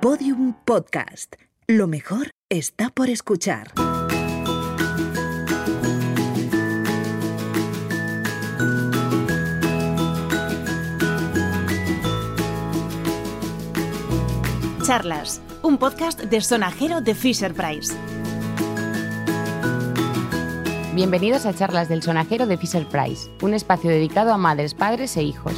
[0.00, 1.34] Podium Podcast.
[1.66, 3.70] Lo mejor está por escuchar.
[14.86, 17.94] Charlas, un podcast de sonajero de Fisher Price.
[20.94, 25.24] Bienvenidos a Charlas del Sonajero de Fisher Price, un espacio dedicado a madres, padres e
[25.24, 25.52] hijos.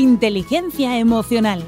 [0.00, 1.62] Inteligencia emocional.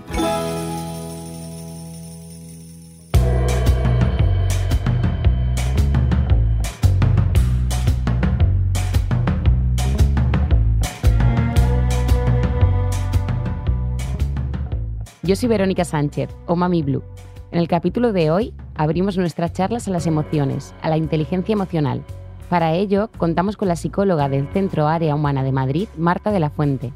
[15.23, 17.03] Yo soy Verónica Sánchez, o Mami Blue.
[17.51, 22.03] En el capítulo de hoy abrimos nuestras charlas a las emociones, a la inteligencia emocional.
[22.49, 26.49] Para ello, contamos con la psicóloga del Centro Área Humana de Madrid, Marta de la
[26.49, 26.95] Fuente.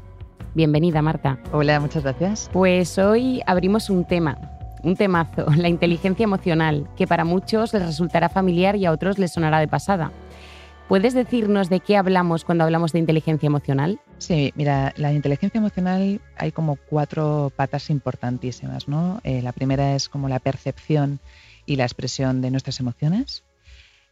[0.57, 1.37] Bienvenida, Marta.
[1.51, 2.49] Hola, muchas gracias.
[2.51, 4.39] Pues hoy abrimos un tema,
[4.81, 9.33] un temazo, la inteligencia emocional, que para muchos les resultará familiar y a otros les
[9.33, 10.11] sonará de pasada.
[10.87, 13.99] ¿Puedes decirnos de qué hablamos cuando hablamos de inteligencia emocional?
[14.17, 19.21] Sí, mira, la inteligencia emocional hay como cuatro patas importantísimas, ¿no?
[19.23, 21.19] Eh, la primera es como la percepción
[21.67, 23.43] y la expresión de nuestras emociones.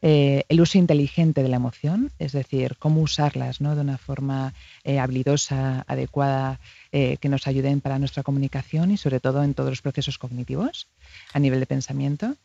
[0.02, 3.76] Eh, el uso inteligente de la emoción, es decir, cómo usarlas ¿no?
[3.76, 6.60] de una forma eh, habilidosa, adecuada,
[6.92, 10.88] que nos ayuden para nuestra comunicación y sobre todo en todos los procesos cognitivos
[11.34, 12.38] a nivel de pensamiento.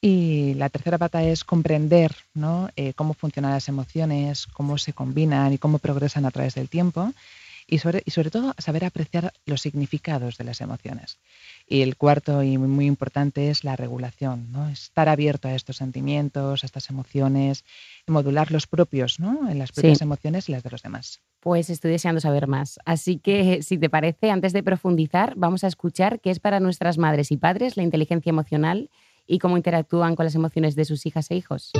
[0.00, 2.68] Y la tercera pata es comprender ¿no?
[2.76, 7.12] Eh, cómo funcionan las emociones, cómo se combinan y cómo progresan a través del tiempo.
[7.68, 11.18] Y sobre, y sobre todo saber apreciar los significados de las emociones.
[11.66, 14.68] Y el cuarto y muy, importante es la regulación, ¿no?
[14.68, 17.64] estar abierto a estos sentimientos, a estas emociones,
[18.06, 19.50] modular los propios, ¿no?
[19.50, 21.20] en las propias emociones y las de los demás.
[21.40, 22.78] Pues estoy deseando saber más.
[22.84, 26.98] Así que, si te parece, antes de profundizar, vamos a escuchar qué es para nuestras
[26.98, 28.90] madres y padres la inteligencia emocional
[29.26, 31.72] y cómo interactúan con las emociones de sus hijas e hijos.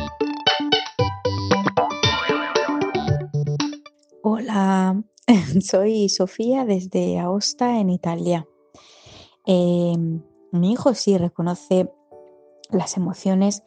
[4.23, 5.03] Hola,
[5.61, 8.47] soy Sofía desde Aosta, en Italia.
[9.45, 10.23] Em,
[10.53, 11.91] mi hijo sí reconoce
[12.71, 13.63] las emociones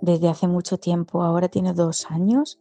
[0.00, 2.58] desde hace mucho tiempo, ahora tiene dos años.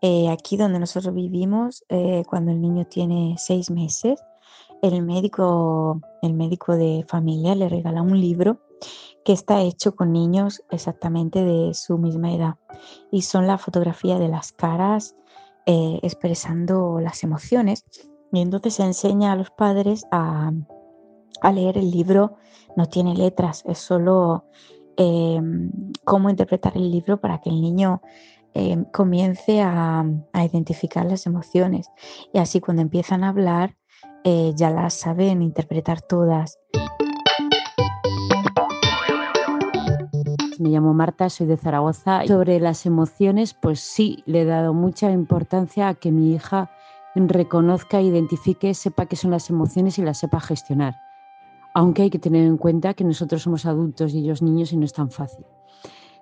[0.00, 4.20] Eh, aquí donde nosotros vivimos, eh, cuando el niño tiene seis meses,
[4.82, 8.60] el médico, el médico de familia le regala un libro
[9.24, 12.56] que está hecho con niños exactamente de su misma edad
[13.10, 15.16] y son la fotografía de las caras
[15.66, 17.84] eh, expresando las emociones
[18.32, 20.52] y entonces se enseña a los padres a,
[21.52, 22.36] leer el libro,
[22.76, 24.44] no tiene letras, es solo
[24.96, 25.70] em,
[26.04, 28.00] cómo interpretar el libro para que el niño
[28.54, 30.04] em, comience a,
[30.34, 31.90] identificar las emociones
[32.32, 33.76] y así cuando empiezan a hablar
[34.24, 36.58] eh, ya las saben interpretar todas.
[40.64, 42.26] Me llamo Marta, soy de Zaragoza.
[42.26, 46.70] Sobre las emociones, pues sí, le he dado mucha importancia a que mi hija
[47.14, 50.94] reconozca, identifique, sepa qué son las emociones y las sepa gestionar.
[51.74, 54.86] Aunque hay que tener en cuenta que nosotros somos adultos y ellos niños y no
[54.86, 55.44] es tan fácil.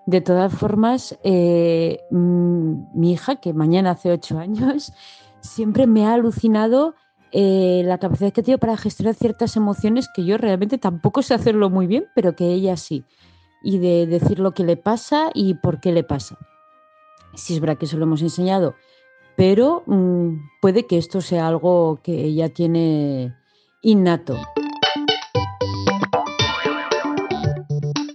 [0.07, 4.93] De todas formas, eh, mm, mi hija, que mañana hace ocho años,
[5.39, 6.97] siempre me ha alucinado
[7.31, 11.71] eh, la capacidad que tiene para gestionar ciertas emociones que yo realmente tampoco sé hacerlo
[11.71, 13.05] muy bien, pero que ella sí
[13.63, 16.39] y de decir lo que le pasa y por qué le pasa.
[17.35, 18.75] Si es verdad que eso lo hemos enseñado,
[19.37, 23.35] pero mm, puede que esto sea algo que ella tiene
[23.83, 24.37] innato.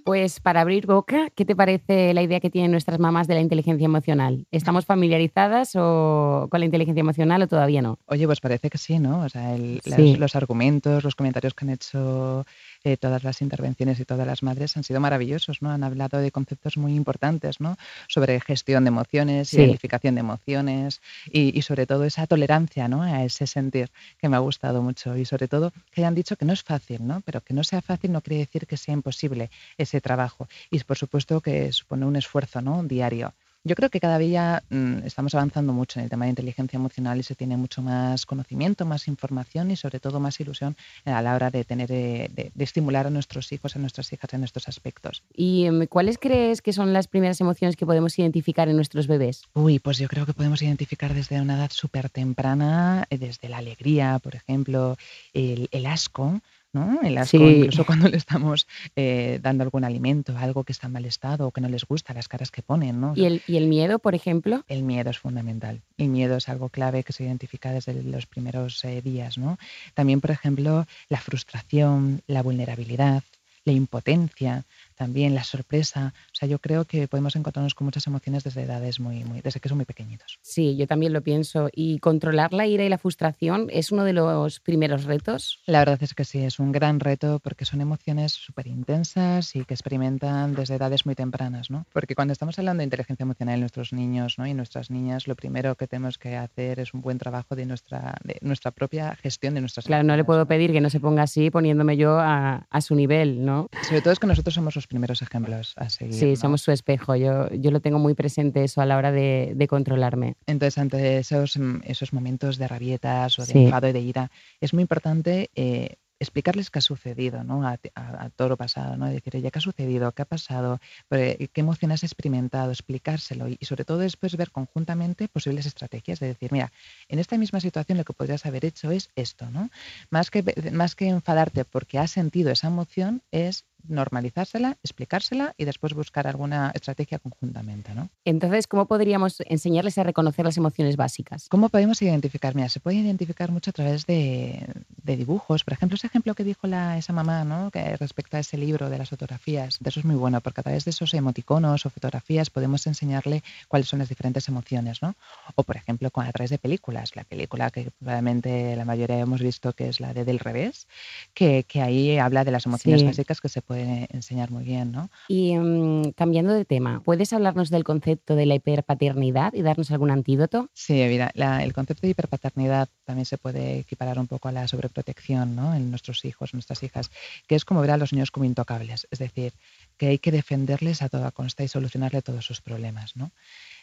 [0.08, 3.42] Pues para abrir boca, ¿qué te parece la idea que tienen nuestras mamás de la
[3.42, 4.48] inteligencia emocional?
[4.52, 8.00] ¿Estamos familiarizadas o con la inteligencia emocional o todavía no?
[8.06, 9.20] Oye, pues parece que sí, ¿no?
[9.20, 12.46] O sea, los argumentos, los comentarios que han hecho
[12.84, 15.72] eh, todas las intervenciones y todas las madres han sido maravillosos, ¿no?
[15.72, 17.78] Han hablado de conceptos muy importantes, ¿no?
[18.08, 21.02] Sobre gestión de emociones, identificación de emociones
[21.32, 23.02] y, sobre todo esa tolerancia, ¿no?
[23.04, 26.46] A ese sentir que me ha gustado mucho y sobre todo que hayan dicho que
[26.46, 27.22] no es fácil, ¿no?
[27.22, 30.98] Pero que no sea fácil no quiere decir que sea imposible ese trabajo y por
[30.98, 32.84] supuesto que supone un esfuerzo, ¿no?
[32.84, 33.34] Diario.
[33.68, 37.20] Yo creo que cada día mm, estamos avanzando mucho en el tema de inteligencia emocional
[37.20, 41.36] y se tiene mucho más conocimiento, más información y sobre todo más ilusión a la
[41.36, 45.22] hora de tener eh, de, estimular a nuestros hijos, a nuestras hijas en estos aspectos.
[45.36, 49.44] ¿Y em, cuáles crees que son las primeras emociones que podemos identificar en nuestros bebés?
[49.54, 53.58] Uy, pues yo creo que podemos identificar desde una edad súper temprana, eh, desde la
[53.58, 54.96] alegría, por ejemplo,
[55.34, 56.40] el, asco,
[56.74, 57.00] ¿no?
[57.04, 57.38] En las, Sí.
[57.38, 61.52] Incluso cuando le estamos eh, dando algún alimento, algo que está en mal estado o
[61.52, 63.00] que no les gusta, las caras que ponen.
[63.02, 63.14] ¿no?
[63.16, 64.64] ¿Y el, y el miedo, por ejemplo?
[64.68, 65.82] el miedo es fundamental.
[65.98, 69.38] El miedo es algo clave que se identifica desde los primeros eh, días.
[69.38, 69.58] ¿no?
[69.94, 73.24] También, por ejemplo, la frustración, la vulnerabilidad,
[73.66, 74.64] la impotencia,
[74.98, 76.14] también la sorpresa.
[76.34, 79.60] O sea, yo creo que podemos encontrarnos con muchas emociones desde edades muy, muy, desde
[79.60, 80.40] que son muy pequeñitos.
[80.42, 81.70] Sí, yo también lo pienso.
[81.72, 85.62] Y controlar la ira y la frustración es uno de los primeros retos.
[85.66, 89.64] La verdad es que sí, es un gran reto porque son emociones súper intensas y
[89.64, 91.86] que experimentan desde edades muy tempranas, ¿no?
[91.94, 94.48] Porque cuando estamos hablando de inteligencia emocional en nuestros niños ¿no?
[94.48, 98.16] y nuestras niñas, lo primero que tenemos que hacer es un buen trabajo de nuestra,
[98.24, 101.24] de nuestra propia gestión de nuestras Claro, no le puedo pedir que no se ponga
[101.24, 103.70] así poniéndome yo a, a su nivel, ¿no?
[103.88, 106.14] Sobre todo es que nosotros somos los primeros ejemplos a seguir.
[106.16, 106.36] Sí, ¿no?
[106.38, 107.16] somos su espejo.
[107.16, 110.36] Yo, yo lo tengo muy presente eso a la hora de, de controlarme.
[110.48, 113.66] Entonces, ante esos, mm, esos momentos de rabietas o de Sí.
[113.66, 114.32] enfado y de ira,
[114.62, 117.68] es muy importante eh, explicarles qué ha sucedido, ¿no?
[117.68, 119.06] A, a- a todo lo pasado, ¿no?
[119.08, 120.12] Decir, oye, ¿qué ha sucedido?
[120.14, 120.80] ¿Qué ha pasado?
[121.12, 122.72] Eh, ¿Qué emoción has experimentado?
[122.72, 126.72] Explicárselo y, y sobre todo después ver conjuntamente posibles estrategias de decir, mira,
[127.08, 129.70] en esta misma situación lo que podrías haber hecho es esto, ¿no?
[130.10, 135.94] Más que, más que enfadarte porque has sentido esa emoción, es normalizársela, explicársela y después
[135.94, 138.10] buscar alguna estrategia conjuntamente, ¿no?
[138.26, 141.48] Entonces, ¿cómo podríamos enseñarles a reconocer las emociones básicas?
[141.50, 142.56] ¿Cómo podemos identificar?
[142.56, 144.68] Mira, se puede identificar mucho a través de,
[145.04, 145.64] de dibujos.
[145.64, 147.72] Por ejemplo, ese ejemplo que dijo la, esa mamá, ¿no?
[147.72, 149.80] Que respecto a ese libro de las fotografías.
[149.84, 153.88] Eso es muy bueno, porque a través de esos emoticonos o fotografías podemos enseñarle cuáles
[153.88, 155.16] son las diferentes emociones, ¿no?
[155.56, 157.16] O, por ejemplo, a través de películas.
[157.16, 160.88] La película que probablemente la mayoría hemos visto, que es la de Del Revés,
[161.34, 163.06] que, que ahí habla de las emociones Sí.
[163.06, 165.10] básicas que se puede enseñar muy bien, ¿no?
[165.28, 170.10] Y mm, cambiando de tema, ¿puedes hablarnos del concepto de la hiperpaternidad y darnos algún
[170.12, 170.70] antídoto?
[170.74, 174.68] Sí, mira, la- el concepto de hiperpaternidad también se puede equiparar un poco a la
[174.68, 175.76] sobreprotección ¿no?
[175.76, 177.12] en nuestros hijos, nuestras hijas,
[177.48, 179.54] que es como ver a los niños como intocables, es decir,
[179.98, 183.16] que hay que defenderles a toda costa y solucionarle todos sus problemas.
[183.16, 183.32] ¿no?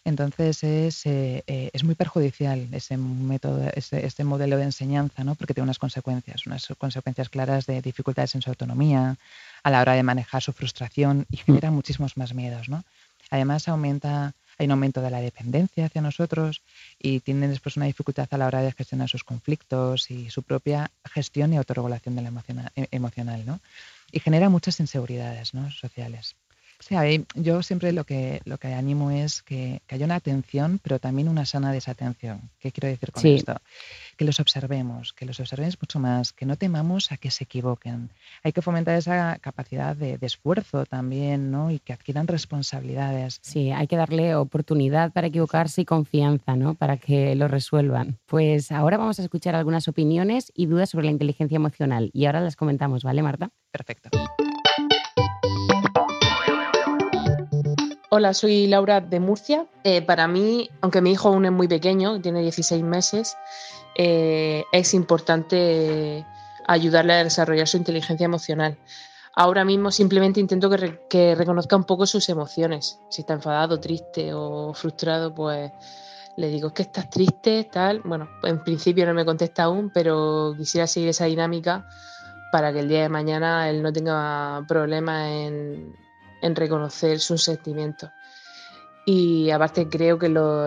[0.04, 5.34] Entonces es, eh, eh, es muy perjudicial ese método, ese, este modelo de enseñanza, ¿no?
[5.34, 9.16] porque tiene unas consecuencias, unas consecuencias claras de dificultades en su autonomía,
[9.64, 12.68] a la hora de manejar su frustración y genera muchísimos más miedos.
[12.68, 12.84] ¿no?
[13.30, 16.62] Además aumenta, hay un aumento de la dependencia hacia nosotros
[16.98, 20.90] y tienen después una dificultad a la hora de gestionar sus conflictos y su propia
[21.04, 23.60] gestión y autorregulación de la emociona- e- emocional, ¿no?
[24.12, 25.70] Y genera muchas inseguridades ¿no?
[25.72, 26.36] sociales.
[26.90, 30.98] Eh, yo siempre lo que, lo que animo es que, que haya una atención, pero
[30.98, 32.50] también una sana desatención.
[32.58, 33.34] ¿Qué quiero decir con Sí.
[33.36, 33.56] esto?
[34.16, 38.10] Que los observemos, que los observemos mucho más, que no temamos a que se equivoquen.
[38.42, 41.70] Hay que fomentar esa capacidad de, de esfuerzo también, ¿no?
[41.70, 43.38] Y que adquieran responsabilidades.
[43.42, 46.74] Sí, hay que darle oportunidad para equivocarse y confianza, ¿no?
[46.74, 48.18] Para que lo resuelvan.
[48.26, 52.40] Pues ahora vamos a escuchar algunas opiniones y dudas sobre la inteligencia emocional y ahora
[52.40, 53.50] las comentamos, ¿vale, Marta?
[53.70, 54.10] Perfecto.
[58.16, 59.66] Hola, soy Laura de Murcia.
[59.82, 63.36] Eh, para mí, aunque mi hijo aún es muy pequeño, tiene 16 meses,
[63.96, 66.24] eh, es importante
[66.68, 68.78] ayudarle a desarrollar su inteligencia emocional.
[69.34, 73.00] Ahora mismo simplemente intento que, que reconozca un poco sus emociones.
[73.10, 75.72] Si está enfadado, triste o frustrado, pues
[76.36, 78.00] le digo, que estás triste, tal.
[78.04, 81.88] Bueno, en principio no me contesta aún, pero quisiera seguir esa dinámica
[82.52, 86.03] para que el día de mañana él no tenga problemas en,
[86.44, 88.10] en reconocer sus sentimientos.
[89.06, 90.62] Y aparte creo que lo-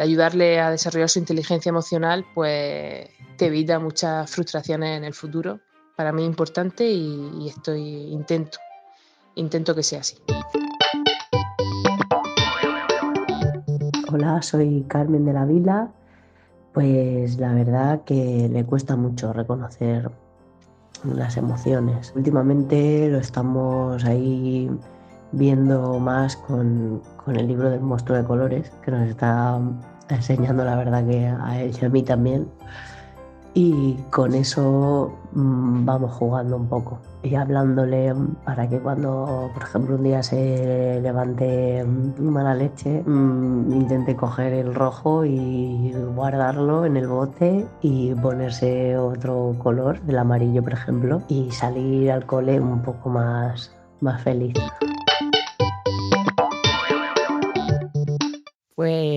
[0.00, 5.60] ayudarle a desarrollar su inteligencia emocional, pues te evita muchas frustraciones en el futuro.
[5.96, 7.80] Para mí es importante y, y estoy
[8.12, 8.58] intento,
[9.36, 10.16] intento que sea así.
[14.12, 15.92] Hola, soy Carmen de la Vila.
[16.72, 20.10] Pues la verdad que le cuesta mucho reconocer
[21.04, 22.12] las emociones.
[22.16, 24.70] Últimamente lo estamos ahí
[25.32, 29.60] viendo más con, con el libro del monstruo de colores, que nos está
[30.08, 32.48] enseñando la verdad que a él y a mí también.
[33.54, 39.96] Y con eso mm, vamos jugando un poco y hablándole para que cuando, por ejemplo,
[39.96, 46.96] un día se levante mm, mala leche, mm, intente coger el rojo y guardarlo en
[46.96, 52.82] el bote y ponerse otro color, del amarillo, por ejemplo, y salir al cole un
[52.82, 54.54] poco más, más feliz.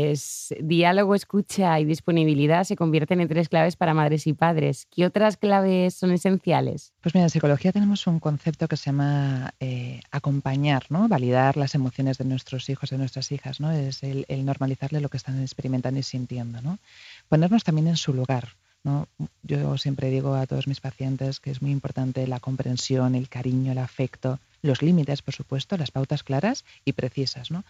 [0.07, 4.87] Pues diálogo, escucha y disponibilidad se convierten en tres claves para madres y padres.
[4.89, 6.93] ¿Qué otras claves son esenciales?
[7.01, 11.09] Pues mira, en psicología tenemos un concepto que se llama eh, acompañar, ¿no?
[11.09, 13.69] Validar las emociones de nuestros hijos, de nuestras hijas, ¿no?
[13.69, 16.79] Es el, el normalizarle lo que están experimentando y sintiendo, ¿no?
[17.27, 19.09] Ponernos también en su lugar, ¿no?
[19.43, 23.73] Yo siempre digo a todos mis pacientes que es muy importante la comprensión, el cariño,
[23.73, 27.65] el afecto, los límites, por supuesto, las pautas claras y precisas, ¿no?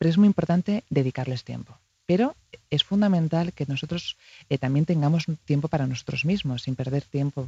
[0.00, 1.78] Pero es muy importante dedicarles tiempo.
[2.10, 2.34] Pero
[2.70, 4.16] es fundamental que nosotros
[4.48, 7.46] eh, también tengamos tiempo para nosotros mismos, sin perder tiempo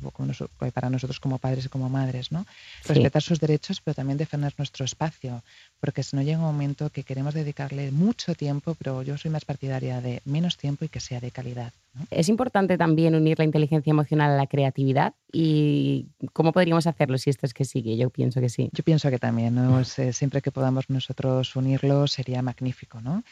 [0.72, 2.46] para nosotros como padres y como madres, ¿no?
[2.84, 5.42] Respetar sus derechos, pero también defender nuestro espacio,
[5.80, 9.44] porque si no llega un momento que queremos dedicarle mucho tiempo, pero yo soy más
[9.44, 11.72] partidaria de menos tiempo y que sea de calidad.
[12.10, 17.30] Es importante también unir la inteligencia emocional a la creatividad y cómo podríamos hacerlo si
[17.30, 17.96] esto es que sigue.
[17.96, 18.70] Yo pienso que sí.
[18.72, 19.84] Yo pienso que también, ¿no?
[19.84, 23.24] siempre que podamos nosotros unirlo sería magnífico, ¿no?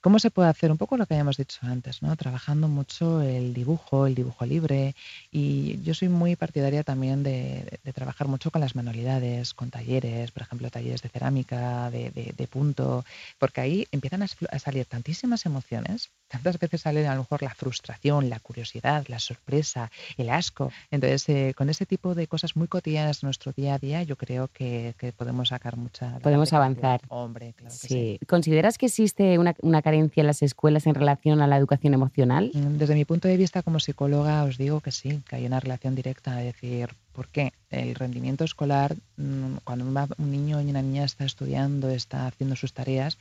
[0.00, 0.70] ¿Cómo se puede hacer?
[0.70, 2.14] Un poco lo que habíamos dicho antes, ¿no?
[2.14, 4.94] Trabajando mucho el dibujo, el dibujo libre.
[5.32, 10.42] Y yo soy muy partidaria también de, trabajar mucho con las manualidades, con talleres, por
[10.42, 13.04] ejemplo, talleres de cerámica, de, punto,
[13.38, 14.28] porque ahí empiezan a,
[14.58, 16.10] salir tantísimas emociones.
[16.28, 20.70] Tantas veces sale a lo mejor la frustración, la curiosidad, la sorpresa, el asco.
[20.90, 24.16] Entonces, eh, con ese tipo de cosas muy cotidianas de nuestro día a día, yo
[24.16, 26.18] creo que, podemos sacar mucha...
[26.18, 27.00] Podemos avanzar.
[27.08, 28.20] Hombre, claro que sí.
[28.26, 32.50] ¿Consideras que existe una, una carencia en las escuelas en relación a la educación emocional?
[32.52, 35.60] Mm, desde mi punto de vista como psicóloga os digo que sí, que hay una
[35.60, 37.52] relación directa, es decir, ¿por qué?
[37.70, 39.84] El rendimiento escolar, mm, cuando
[40.18, 43.18] un niño y una niña está estudiando, está haciendo sus tareas,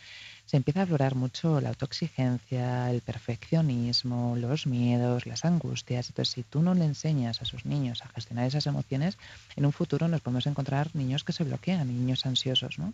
[0.48, 6.08] se empieza a aflorar mucho la autoexigencia, el perfeccionismo, los miedos, las angustias.
[6.10, 9.18] Entonces, si tú no le enseñas a sus niños a gestionar esas emociones,
[9.58, 12.94] en un futuro nos podemos encontrar niños que se bloquean, niños ansiosos, ¿no?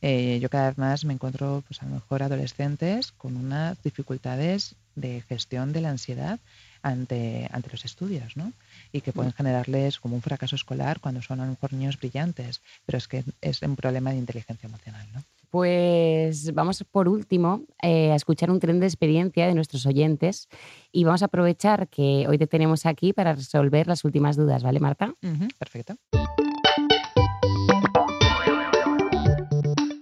[0.00, 4.74] Eh, yo cada vez más me encuentro, pues a lo mejor, adolescentes con unas dificultades
[4.94, 6.40] de gestión de la ansiedad
[6.80, 8.54] ante, ante los estudios, ¿no?
[8.90, 12.62] Y que pueden generarles como un fracaso escolar cuando son a lo mejor niños brillantes,
[12.86, 15.22] pero es que es un problema de inteligencia emocional, ¿no?
[15.56, 20.50] Pues vamos por último eh, a escuchar un tren de experiencia de nuestros oyentes
[20.92, 24.80] y vamos a aprovechar que hoy te tenemos aquí para resolver las últimas dudas, ¿vale,
[24.80, 25.14] Marta?
[25.58, 25.94] perfecto.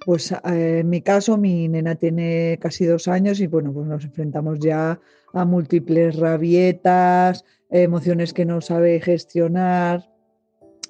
[0.04, 4.04] Pues eh, en mi caso, mi nena tiene casi dos años y bueno, pues nos
[4.04, 4.98] enfrentamos ya
[5.34, 10.10] a múltiples rabietas, emociones que no sabe gestionar,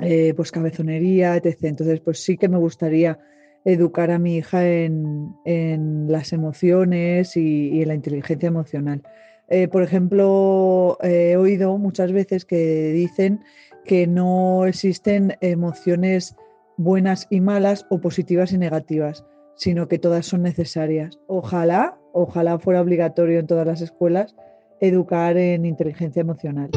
[0.01, 1.65] eh, pues cabezonería, etc.
[1.65, 3.19] Entonces, pues sí que me gustaría
[3.65, 9.03] educar a mi hija en, las emociones y, en la inteligencia emocional.
[9.49, 13.41] Eh, por ejemplo, he oído muchas veces que dicen
[13.85, 16.37] que no existen emociones
[16.77, 19.25] buenas y malas o positivas y negativas,
[19.57, 21.19] sino que todas son necesarias.
[21.27, 24.35] Ojalá, ojalá fuera obligatorio en todas las escuelas
[24.81, 26.71] educar en inteligencia emocional.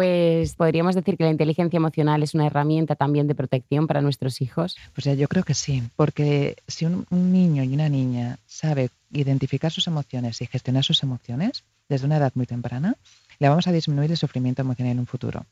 [0.00, 4.40] Pues podríamos decir que la inteligencia emocional es una herramienta también de protección para nuestros
[4.40, 4.74] hijos.
[4.94, 9.70] Pues ya yo creo que sí, porque si un, niño y una niña sabe identificar
[9.70, 12.96] sus emociones y gestionar sus emociones desde una edad muy temprana,
[13.38, 15.44] le vamos a disminuir el sufrimiento emocional en un futuro.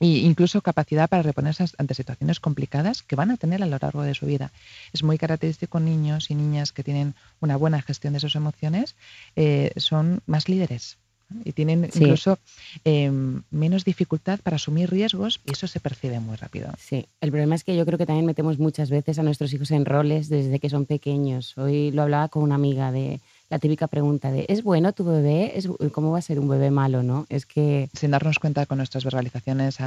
[0.00, 4.02] E incluso capacidad para reponerse ante situaciones complicadas que van a tener a lo largo
[4.02, 4.52] de su vida.
[4.92, 8.96] Es muy característico niños y niñas que tienen una buena gestión de sus emociones,
[9.34, 10.98] eh, son más líderes,
[11.44, 12.38] y tienen incluso
[12.84, 16.70] em, menos dificultad para asumir riesgos y eso se percibe muy rápido.
[16.78, 19.70] Sí, el problema es que yo creo que también metemos muchas veces a nuestros hijos
[19.70, 21.56] en roles desde que son pequeños.
[21.58, 25.52] Hoy lo hablaba con una amiga de la típica pregunta de ¿es bueno tu bebé?
[25.56, 27.02] ¿Es, ¿Cómo va a ser un bebé malo?
[27.02, 27.26] ¿no?
[27.28, 27.88] Es que...
[27.92, 29.78] Sin darnos cuenta con nuestras verbalizaciones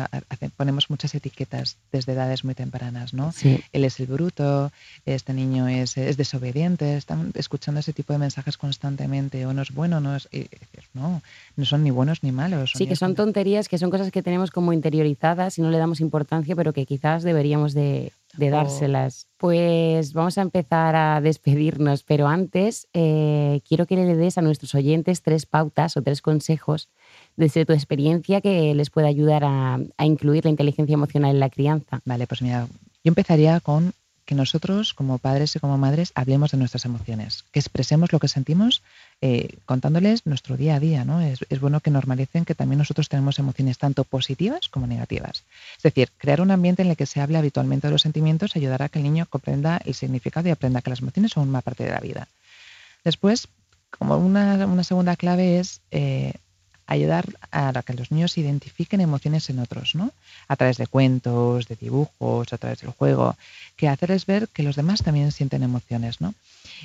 [0.55, 3.13] ponemos muchas etiquetas desde edades muy tempranas.
[3.13, 3.33] ¿no?
[3.43, 4.71] Él es el bruto,
[5.05, 9.99] este niño es, desobediente, están escuchando ese tipo de mensajes constantemente o no es bueno,
[9.99, 10.29] no es...
[10.93, 11.21] no,
[11.55, 12.73] no son ni buenos ni malos.
[12.75, 15.99] Sí, que son tonterías, que son cosas que tenemos como interiorizadas y no le damos
[15.99, 19.27] importancia, pero que quizás deberíamos de de dárselas.
[19.37, 24.73] Pues vamos a empezar a despedirnos, pero antes eh, quiero que le des a nuestros
[24.75, 26.89] oyentes tres pautas o tres consejos
[27.35, 31.49] desde tu experiencia que les pueda ayudar a, a incluir la inteligencia emocional en la
[31.49, 32.01] crianza.
[32.05, 32.67] Vale, pues mira,
[33.03, 33.93] yo empezaría con
[34.27, 38.27] que nosotros como padres y como madres hablemos de nuestras emociones, que expresemos lo que
[38.27, 38.83] sentimos
[39.21, 41.05] eh, contándoles nuestro día a día.
[41.05, 41.21] ¿no?
[41.21, 45.45] Es, bueno que normalicen que también nosotros tenemos emociones tanto positivas como negativas.
[45.77, 48.85] Es decir, crear un ambiente en el que se hable habitualmente de los sentimientos ayudará
[48.85, 51.85] a que el niño comprenda el significado y aprenda que las emociones son una parte
[51.85, 52.27] de la vida.
[53.05, 53.47] Después,
[53.97, 56.33] como una, segunda clave es eh,
[56.87, 60.11] ayudar a que los niños identifiquen emociones en otros, ¿no?
[60.47, 63.35] A través de cuentos, de dibujos, a través del juego,
[63.75, 66.33] que hacerles ver que los demás también sienten emociones, ¿no?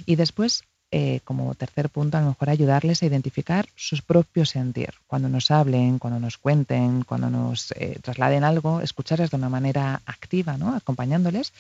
[0.05, 4.93] Y después, eh, como tercer punto, a lo mejor ayudarles a identificar sus propios sentir.
[5.07, 10.03] Cuando nos hablen, cuando nos cuenten, cuando nos eh, trasladen algo, escucharles de una manera
[10.05, 10.75] activa, ¿no?
[10.75, 11.53] Acompañándoles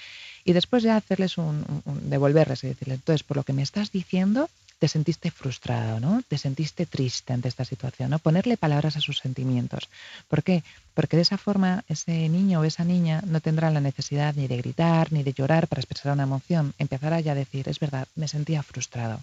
[0.44, 3.92] y después ya hacerles un, un devolverles y decirles, entonces, por lo que me estás
[3.92, 4.50] diciendo,
[4.82, 6.24] te sentiste frustrado, ¿no?
[6.26, 8.18] Te sentiste triste ante esta situación, ¿no?
[8.18, 9.88] Ponerle palabras a sus sentimientos.
[10.26, 10.64] ¿Por qué?
[10.92, 14.56] Porque de esa forma ese niño o esa niña no tendrá la necesidad ni de
[14.56, 16.74] gritar ni de llorar para expresar una emoción.
[16.80, 19.20] Empezará ya a decir, es verdad, me sentía frustrado.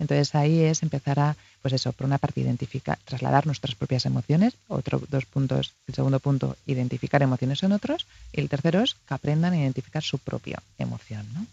[0.00, 4.54] Entonces ahí es empezar a, pues eso, por una parte identificar, trasladar nuestras propias emociones,
[4.66, 9.14] otro dos puntos, el segundo punto, identificar emociones en otros, y el tercero es que
[9.14, 11.46] aprendan a identificar su propia emoción, ¿no?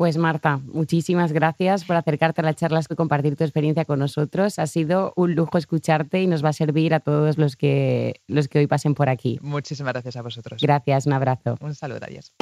[0.00, 4.58] Pues Marta, muchísimas gracias por acercarte a las charlas y compartir tu experiencia con nosotros.
[4.58, 8.48] Ha sido un lujo escucharte y nos va a servir a todos los que, los
[8.48, 9.38] que hoy pasen por aquí.
[9.42, 10.62] Muchísimas gracias a vosotros.
[10.62, 11.58] Gracias, un abrazo.
[11.60, 12.32] Un saludo, adiós.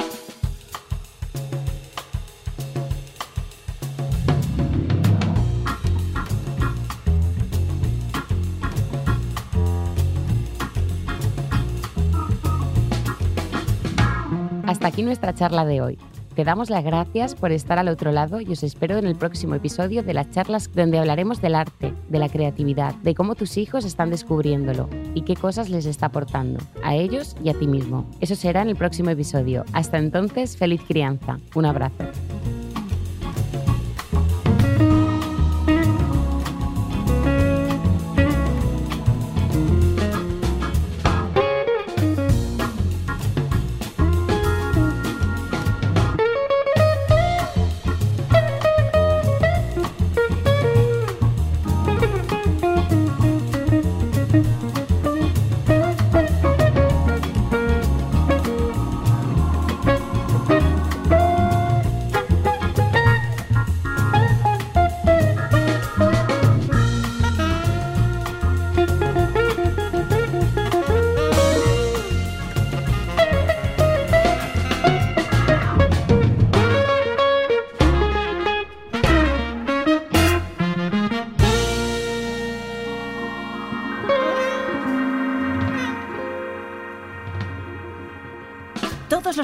[14.65, 15.99] Hasta aquí nuestra charla de hoy.
[16.35, 19.55] Te damos las gracias por estar al otro lado y os espero en el próximo
[19.55, 23.85] episodio de las charlas donde hablaremos del arte, de la creatividad, de cómo tus hijos
[23.85, 28.09] están descubriéndolo y qué cosas les está aportando a ellos y a ti mismo.
[28.21, 29.65] Eso será en el próximo episodio.
[29.73, 31.39] Hasta entonces, feliz crianza.
[31.55, 32.05] Un abrazo.